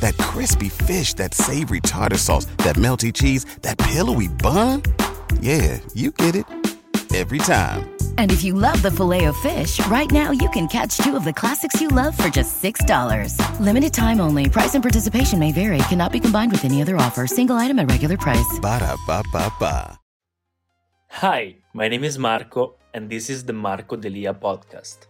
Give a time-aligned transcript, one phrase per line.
[0.00, 4.82] That crispy fish, that savory tartar sauce, that melty cheese, that pillowy bun.
[5.40, 6.44] Yeah, you get it
[7.14, 7.88] every time.
[8.18, 11.80] And if you love the Filet-O-Fish, right now you can catch two of the classics
[11.80, 13.60] you love for just $6.
[13.60, 14.48] Limited time only.
[14.48, 15.78] Price and participation may vary.
[15.88, 17.26] Cannot be combined with any other offer.
[17.26, 18.58] Single item at regular price.
[18.60, 19.98] Ba da ba ba ba.
[21.10, 25.07] Hi, my name is Marco, and this is the Marco Delia podcast.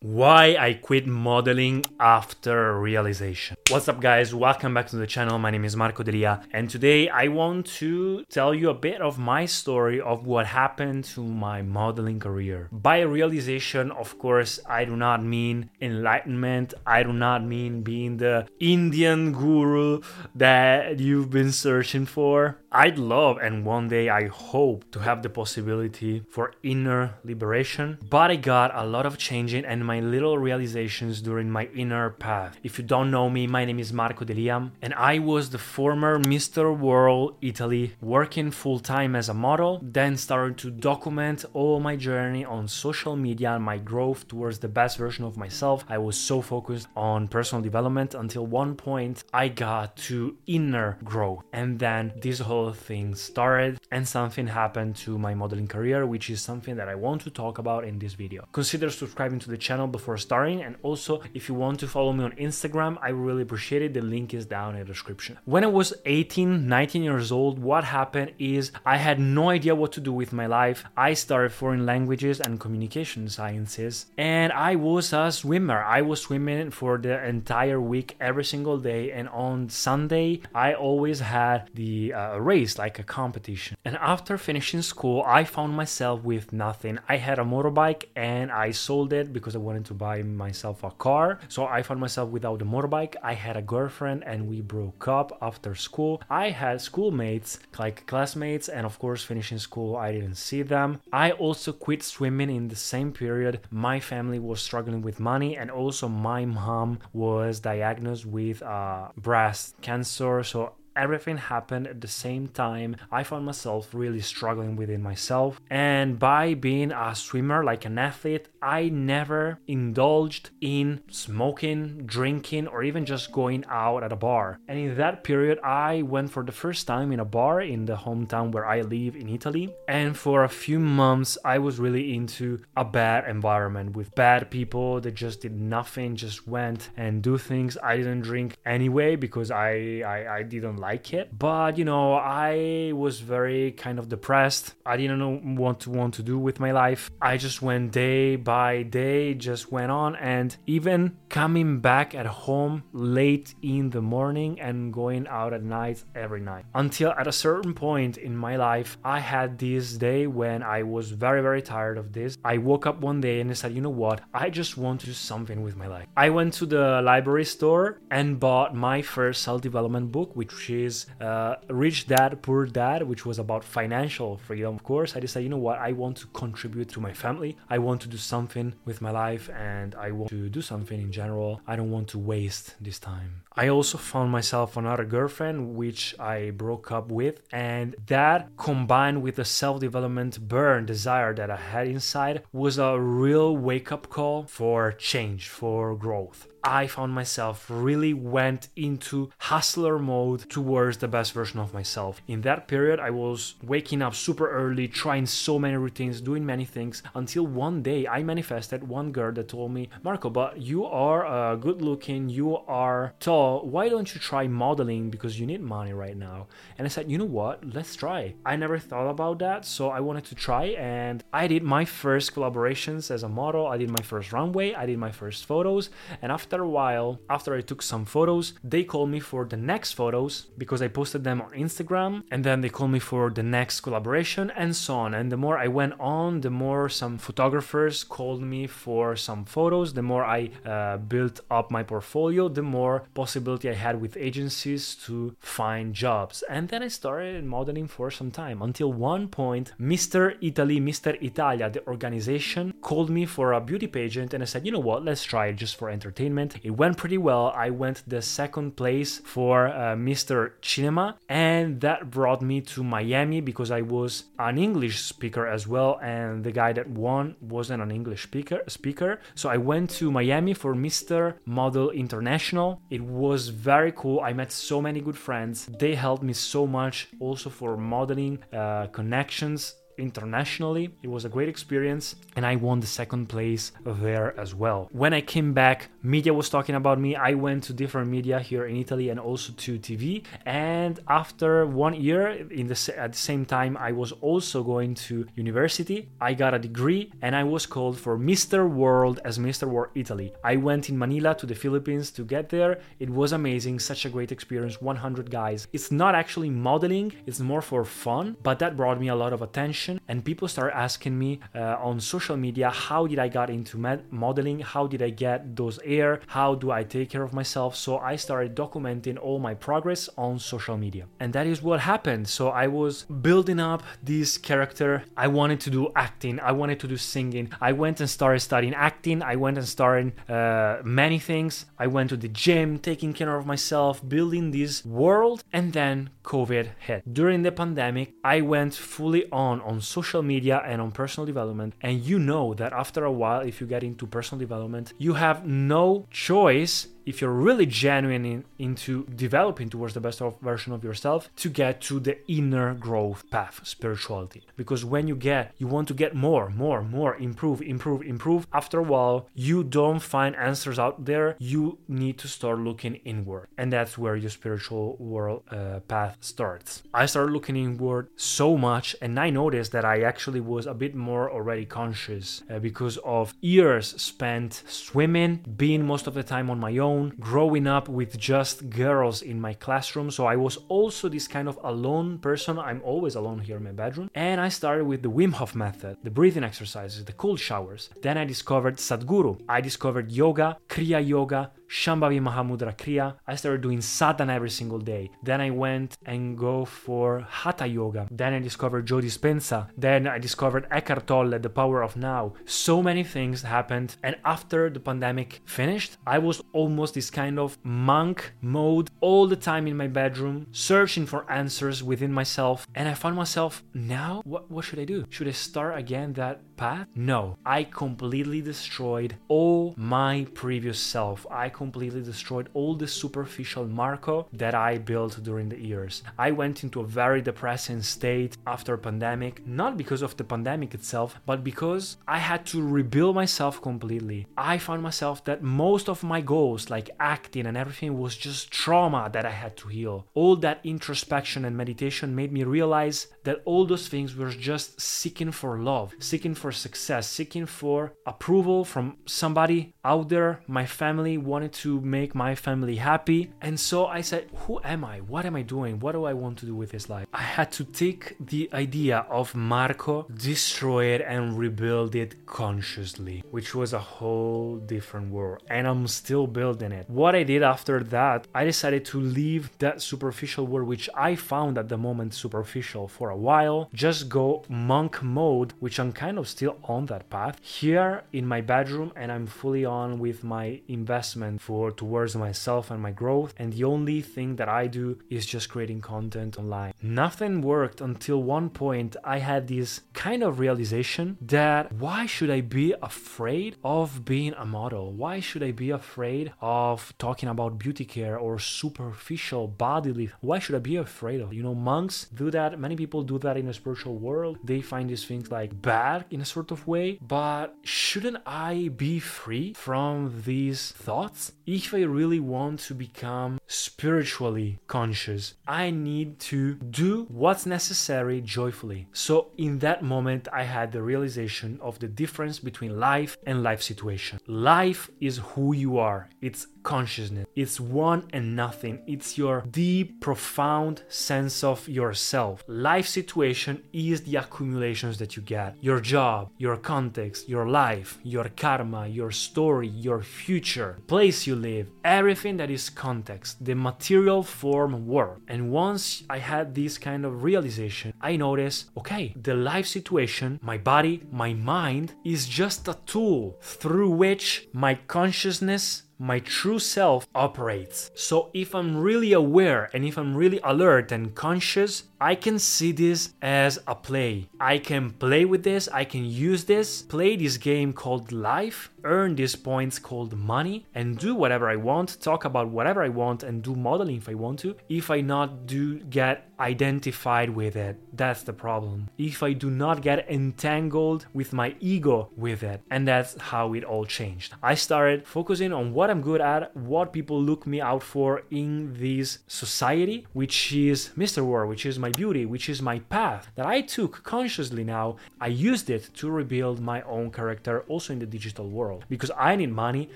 [0.00, 3.56] Why I quit modeling after realization.
[3.68, 4.32] What's up, guys?
[4.32, 5.40] Welcome back to the channel.
[5.40, 9.18] My name is Marco Delia, and today I want to tell you a bit of
[9.18, 12.68] my story of what happened to my modeling career.
[12.70, 18.46] By realization, of course, I do not mean enlightenment, I do not mean being the
[18.60, 22.60] Indian guru that you've been searching for.
[22.70, 28.30] I'd love and one day I hope to have the possibility for inner liberation, but
[28.30, 32.58] I got a lot of changing and my little realizations during my inner path.
[32.62, 36.18] If you don't know me, my name is Marco Delia, and I was the former
[36.18, 36.64] Mr.
[36.76, 42.44] World Italy, working full time as a model, then started to document all my journey
[42.44, 45.86] on social media and my growth towards the best version of myself.
[45.88, 51.44] I was so focused on personal development until one point I got to inner growth
[51.54, 56.42] and then this whole thing started and something happened to my modeling career, which is
[56.42, 58.46] something that I want to talk about in this video.
[58.52, 62.24] Consider subscribing to the channel before starting, and also if you want to follow me
[62.24, 63.94] on Instagram, I really appreciate it.
[63.94, 65.38] The link is down in the description.
[65.44, 69.92] When I was 18, 19 years old, what happened is I had no idea what
[69.92, 70.84] to do with my life.
[70.96, 75.82] I started foreign languages and communication sciences, and I was a swimmer.
[75.82, 81.20] I was swimming for the entire week, every single day, and on Sunday, I always
[81.20, 83.76] had the uh, race, like a competition.
[83.84, 86.98] And after finishing school, I found myself with nothing.
[87.08, 90.92] I had a motorbike and I sold it because I wanted to buy myself a
[91.06, 91.26] car.
[91.48, 93.14] So I found myself without a motorbike.
[93.22, 96.22] I had a girlfriend and we broke up after school.
[96.44, 101.00] I had schoolmates, like classmates, and of course, finishing school, I didn't see them.
[101.12, 103.60] I also quit swimming in the same period.
[103.70, 109.74] My family was struggling with money, and also my mom was diagnosed with uh, breast
[109.82, 110.42] cancer.
[110.42, 112.96] So everything happened at the same time.
[113.10, 115.60] I found myself really struggling within myself.
[115.70, 122.82] And by being a swimmer, like an athlete, I never indulged in smoking, drinking, or
[122.82, 124.58] even just going out at a bar.
[124.68, 127.96] And in that period, I went for the first time in a bar in the
[127.96, 129.74] hometown where I live in Italy.
[129.86, 135.00] And for a few months, I was really into a bad environment with bad people
[135.00, 137.76] that just did nothing, just went and do things.
[137.82, 141.38] I didn't drink anyway because I, I, I didn't like it.
[141.38, 144.74] But you know, I was very kind of depressed.
[144.86, 147.10] I didn't know what to want to do with my life.
[147.20, 152.84] I just went day by day, just went on, and even coming back at home
[152.92, 156.64] late in the morning and going out at night every night.
[156.74, 161.10] Until at a certain point in my life, I had this day when I was
[161.10, 162.38] very, very tired of this.
[162.44, 164.20] I woke up one day and I said, you know what?
[164.32, 166.06] I just want to do something with my life.
[166.16, 171.06] I went to the library store and bought my first self development book, which is
[171.20, 174.74] uh, Rich Dad, Poor Dad, which was about financial freedom.
[174.76, 175.78] Of course, I decided, you know what?
[175.78, 177.56] I want to contribute to my family.
[177.68, 181.12] I want to do something with my life and I want to do something in
[181.12, 181.60] general.
[181.66, 183.42] I don't want to waste this time.
[183.58, 189.34] I also found myself another girlfriend, which I broke up with, and that combined with
[189.34, 194.44] the self development burn desire that I had inside was a real wake up call
[194.44, 196.46] for change, for growth.
[196.62, 202.20] I found myself really went into hustler mode towards the best version of myself.
[202.26, 206.64] In that period, I was waking up super early, trying so many routines, doing many
[206.64, 211.26] things until one day I manifested one girl that told me, Marco, but you are
[211.26, 215.92] uh, good looking, you are tall, why don't you try modeling because you need money
[215.92, 216.48] right now?
[216.76, 218.34] And I said, you know what, let's try.
[218.44, 222.34] I never thought about that, so I wanted to try and I did my first
[222.34, 225.90] collaborations as a model, I did my first runway, I did my first photos,
[226.20, 229.58] and after after a while, after I took some photos, they called me for the
[229.58, 233.42] next photos because I posted them on Instagram, and then they called me for the
[233.42, 235.12] next collaboration, and so on.
[235.12, 239.92] And the more I went on, the more some photographers called me for some photos,
[239.92, 244.94] the more I uh, built up my portfolio, the more possibility I had with agencies
[245.04, 246.42] to find jobs.
[246.48, 250.34] And then I started modeling for some time until one point, Mr.
[250.40, 251.22] Italy, Mr.
[251.22, 255.04] Italia, the organization, called me for a beauty pageant, and I said, you know what,
[255.04, 256.56] let's try it just for entertainment.
[256.62, 257.52] It went pretty well.
[257.54, 260.52] I went the second place for uh, Mr.
[260.62, 266.00] Cinema, and that brought me to Miami because I was an English speaker as well,
[266.02, 268.62] and the guy that won wasn't an English speaker.
[268.68, 271.34] Speaker, so I went to Miami for Mr.
[271.44, 272.80] Model International.
[272.88, 274.20] It was very cool.
[274.20, 275.66] I met so many good friends.
[275.78, 280.90] They helped me so much also for modeling uh, connections internationally.
[281.02, 284.88] It was a great experience, and I won the second place there as well.
[284.92, 287.16] When I came back, media was talking about me.
[287.16, 290.24] I went to different media here in Italy and also to TV.
[290.46, 292.28] And after one year,
[292.60, 296.08] in the at the same time, I was also going to university.
[296.20, 298.68] I got a degree, and I was called for Mr.
[298.68, 299.66] World as Mr.
[299.68, 300.32] World Italy.
[300.44, 302.80] I went in Manila to the Philippines to get there.
[302.98, 304.80] It was amazing, such a great experience.
[304.80, 305.66] 100 guys.
[305.72, 309.42] It's not actually modeling; it's more for fun, but that brought me a lot of
[309.42, 313.78] attention and people start asking me uh, on social media how did i got into
[314.10, 314.60] modeling?
[314.60, 316.20] How did i get those air?
[316.26, 317.76] How do i take care of myself?
[317.76, 321.04] So i started documenting all my progress on social media.
[321.20, 322.28] And that is what happened.
[322.28, 325.04] So i was building up this character.
[325.16, 326.40] I wanted to do acting.
[326.40, 327.50] I wanted to do singing.
[327.60, 329.22] I went and started studying acting.
[329.22, 331.66] I went and started uh, many things.
[331.78, 335.44] I went to the gym taking care of myself building this world.
[335.52, 337.02] And then covid hit.
[337.12, 341.74] During the pandemic i went fully on on social media and on personal development.
[341.80, 345.46] And you know that after a while, if you get into personal development, you have
[345.46, 348.92] no choice if you're really genuine in, into
[349.26, 353.60] developing towards the best of version of yourself to get to the inner growth path
[353.64, 354.42] spirituality.
[354.56, 358.78] Because when you get you want to get more more more improve improve improve after
[358.78, 361.36] a while you don't find answers out there.
[361.38, 363.48] You need to start looking inward.
[363.56, 366.82] And that's where your spiritual world uh, path starts.
[366.92, 370.94] I started looking inward so much and i noticed that i actually was a bit
[370.94, 376.58] more already conscious uh, because of years spent swimming being most of the time on
[376.58, 380.10] my own alone, growing up with just girls in my classroom.
[380.10, 382.58] So I was also this kind of alone person.
[382.58, 384.10] I'm always alone here in my bedroom.
[384.14, 387.90] And I started with the Wim Hof method, the breathing exercises, the cold showers.
[388.02, 389.40] Then I discovered Sadhguru.
[389.48, 393.16] I discovered yoga, Kriya Yoga, Shambhavi Mahamudra Kriya.
[393.26, 395.10] I started doing sadhana every single day.
[395.22, 398.08] Then I went and go for Hatha Yoga.
[398.10, 399.68] Then I discovered Joe Dispenza.
[399.76, 402.34] Then I discovered Eckhart Tolle, The Power of Now.
[402.46, 403.96] So many things happened.
[404.02, 409.36] And after the pandemic finished, I was almost this kind of monk mode all the
[409.36, 412.66] time in my bedroom, searching for answers within myself.
[412.74, 415.04] And I found myself now, what, what should I do?
[415.10, 416.86] Should I start again that path?
[416.94, 421.26] No, I completely destroyed all my previous self.
[421.30, 426.02] I completely destroyed all the superficial Marco that I built during the years.
[426.26, 431.10] I went into a very depressing state after pandemic, not because of the pandemic itself,
[431.26, 431.84] but because
[432.16, 434.20] I had to rebuild myself completely.
[434.36, 439.10] I found myself that most of my goals, like acting and everything, was just trauma
[439.12, 440.06] that I had to heal.
[440.14, 445.32] All that introspection and meditation made me realize that all those things were just seeking
[445.32, 450.40] for love, seeking for success, seeking for approval from somebody out there.
[450.46, 453.20] My family wanted to make my family happy.
[453.40, 454.96] And so I said, Who am I?
[455.12, 455.80] What am I doing?
[455.80, 457.06] What do I want to do with this life?
[457.12, 463.54] I had to take the idea of Marco, destroy it, and rebuild it consciously, which
[463.54, 465.42] was a whole different world.
[465.48, 466.84] And I'm still building it.
[466.88, 471.56] What I did after that, I decided to leave that superficial world, which I found
[471.56, 476.28] at the moment superficial for a while, just go monk mode, which I'm kind of
[476.28, 481.40] still on that path here in my bedroom, and I'm fully on with my investment
[481.40, 483.32] for towards myself and my growth.
[483.36, 486.72] And the only thing that I do is just creating content online.
[486.82, 492.40] Nothing worked until one point I had this kind of realization that why should I
[492.40, 494.92] be afraid of being a model?
[494.92, 500.10] Why should I be afraid of talking about beauty care or superficial bodily?
[500.20, 501.32] Why should I be afraid of?
[501.32, 502.58] You know, monks do that.
[502.58, 504.38] Many people do that in the spiritual world.
[504.42, 506.98] They find these things like bad in a sort of way.
[507.00, 511.32] But shouldn't I be free from these thoughts?
[511.46, 515.34] If I really want to become spiritually conscious.
[515.46, 518.86] I need to do what's necessary joyfully.
[518.92, 523.62] So, in that moment, I had the realization of the difference between life and life
[523.62, 524.20] situation.
[524.26, 530.82] Life is who you are, it's consciousness, it's one and nothing, it's your deep, profound
[530.88, 532.44] sense of yourself.
[532.46, 538.28] Life situation is the accumulations that you get your job, your context, your life, your
[538.36, 544.86] karma, your story, your future, place you live, everything that is context, the material form
[544.86, 545.22] world.
[545.28, 550.58] And once I had this kind of realization, I noticed okay, the life situation, my
[550.58, 557.90] body, my mind is just a tool through which my consciousness my true self operates.
[557.94, 562.70] So if I'm really aware and if I'm really alert and conscious, I can see
[562.70, 564.28] this as a play.
[564.38, 569.16] I can play with this, I can use this, play this game called life, earn
[569.16, 573.42] these points called money, and do whatever I want, talk about whatever I want, and
[573.42, 574.54] do modeling if I want to.
[574.68, 578.88] If I not do get identified with it, that's the problem.
[578.96, 583.64] If I do not get entangled with my ego with it, and that's how it
[583.64, 584.34] all changed.
[584.40, 588.74] I started focusing on what I'm good at, what people look me out for in
[588.74, 591.24] this society, which is Mr.
[591.24, 594.96] World, which is my my beauty, which is my path that I took consciously now.
[595.20, 599.36] I used it to rebuild my own character also in the digital world because I
[599.36, 599.88] need money.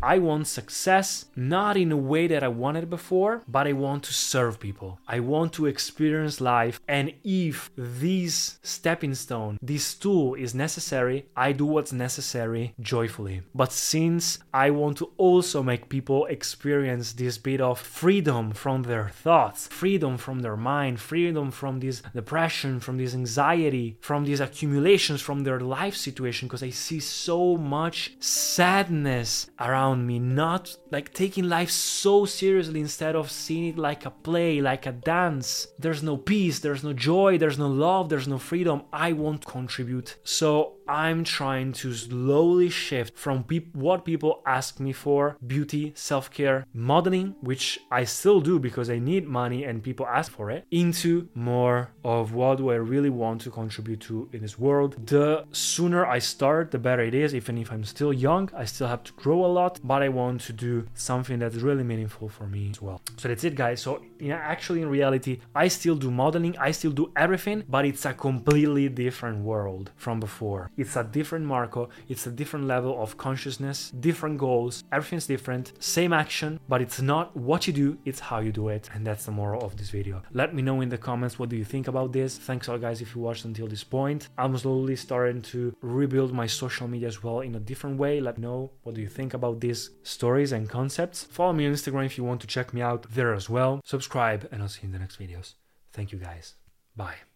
[0.00, 4.12] I want success, not in a way that I wanted before, but I want to
[4.12, 5.00] serve people.
[5.08, 6.80] I want to experience life.
[6.86, 13.42] And if this stepping stone, this tool is necessary, I do what's necessary joyfully.
[13.52, 19.08] But since I want to also make people experience this bit of freedom from their
[19.08, 24.40] thoughts, freedom from their mind, freedom from from this depression, from this anxiety, from these
[24.40, 31.14] accumulations from their life situation because I see so much sadness around me, not like
[31.14, 35.68] taking life so seriously instead of seeing it like a play, like a dance.
[35.78, 38.82] There's no peace, there's no joy, there's no love, there's no freedom.
[38.92, 40.16] I won't contribute.
[40.22, 46.30] So I'm trying to slowly shift from pe- what people ask me for beauty, self
[46.30, 50.66] care, modeling, which I still do because I need money and people ask for it,
[50.70, 55.06] into more of what do I really want to contribute to in this world.
[55.06, 57.34] The sooner I start, the better it is.
[57.34, 60.42] Even if I'm still young, I still have to grow a lot, but I want
[60.42, 63.00] to do something that's really meaningful for me as well.
[63.16, 63.80] So that's it, guys.
[63.80, 68.14] So, actually, in reality, I still do modeling, I still do everything, but it's a
[68.14, 70.70] completely different world from before.
[70.76, 76.12] It's a different Marco, it's a different level of consciousness, different goals, everything's different, same
[76.12, 78.90] action, but it's not what you do, it's how you do it.
[78.92, 80.22] And that's the moral of this video.
[80.32, 82.38] Let me know in the comments what do you think about this.
[82.38, 84.28] Thanks all guys if you watched until this point.
[84.38, 88.20] I'm slowly starting to rebuild my social media as well in a different way.
[88.20, 91.24] Let me know what do you think about these stories and concepts.
[91.24, 93.80] Follow me on Instagram if you want to check me out there as well.
[93.84, 95.54] Subscribe and I'll see you in the next videos.
[95.92, 96.54] Thank you guys.
[96.96, 97.33] Bye.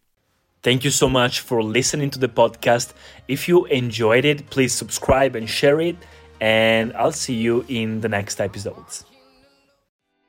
[0.62, 2.92] Thank you so much for listening to the podcast.
[3.28, 5.96] If you enjoyed it, please subscribe and share it.
[6.40, 9.04] And I'll see you in the next episodes.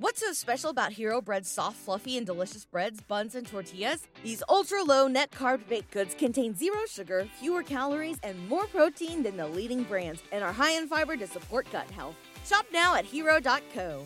[0.01, 4.07] What's so special about Hero Bread's soft, fluffy, and delicious breads, buns, and tortillas?
[4.23, 9.23] These ultra low net carb baked goods contain zero sugar, fewer calories, and more protein
[9.23, 12.15] than the leading brands, and are high in fiber to support gut health.
[12.45, 14.05] Shop now at hero.co.